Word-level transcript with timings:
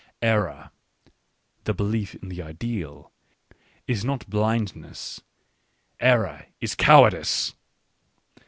Error 0.23 0.71
(the 1.65 1.75
belief 1.75 2.15
in 2.15 2.29
the 2.29 2.41
ideal) 2.41 3.11
is 3.85 4.03
not 4.03 4.27
blindness; 4.27 5.21
error 5.99 6.47
is 6.59 6.73
cowardice. 6.73 7.53